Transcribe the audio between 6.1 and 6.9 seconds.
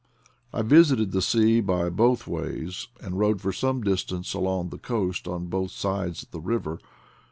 of the river.